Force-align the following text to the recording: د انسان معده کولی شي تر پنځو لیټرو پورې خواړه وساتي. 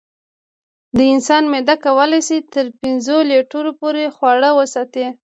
د 0.97 0.99
انسان 1.13 1.43
معده 1.51 1.75
کولی 1.85 2.21
شي 2.27 2.37
تر 2.53 2.65
پنځو 2.81 3.17
لیټرو 3.31 3.71
پورې 3.79 4.03
خواړه 4.15 4.49
وساتي. 4.59 5.07